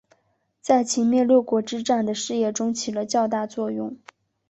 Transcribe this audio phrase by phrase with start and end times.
[0.61, 3.99] 在秦灭六国之战的事业中起了较大作用。